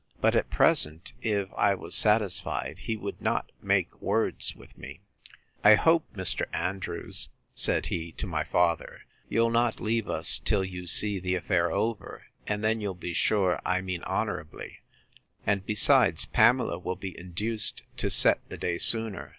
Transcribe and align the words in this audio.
But, 0.19 0.35
at 0.35 0.49
present, 0.49 1.13
if 1.21 1.49
I 1.55 1.75
was 1.75 1.93
satisfied, 1.93 2.79
he 2.79 2.97
would 2.97 3.21
not 3.21 3.51
make 3.61 4.01
words 4.01 4.55
with 4.55 4.75
me. 4.75 4.99
I 5.63 5.75
hope, 5.75 6.11
Mr. 6.15 6.47
Andrews, 6.51 7.29
said 7.53 7.85
he, 7.85 8.11
to 8.13 8.25
my 8.25 8.43
father, 8.43 9.01
you'll 9.29 9.51
not 9.51 9.79
leave 9.79 10.09
us 10.09 10.39
till 10.43 10.63
you 10.63 10.87
see 10.87 11.19
the 11.19 11.35
affair 11.35 11.71
over, 11.71 12.23
and 12.47 12.63
then 12.63 12.81
you'll 12.81 12.95
be 12.95 13.13
sure 13.13 13.61
I 13.63 13.81
mean 13.81 14.01
honourably: 14.05 14.79
and, 15.45 15.63
besides, 15.67 16.25
Pamela 16.25 16.79
will 16.79 16.95
be 16.95 17.15
induced 17.15 17.83
to 17.97 18.09
set 18.09 18.39
the 18.49 18.57
day 18.57 18.79
sooner. 18.79 19.29